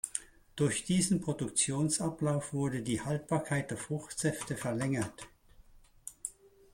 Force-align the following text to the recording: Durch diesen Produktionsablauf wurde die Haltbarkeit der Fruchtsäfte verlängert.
Durch 0.55 0.83
diesen 0.83 1.21
Produktionsablauf 1.21 2.53
wurde 2.53 2.81
die 2.81 3.01
Haltbarkeit 3.01 3.69
der 3.69 3.77
Fruchtsäfte 3.77 4.57
verlängert. 4.57 5.27